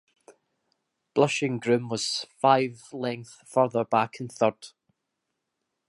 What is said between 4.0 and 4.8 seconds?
in third.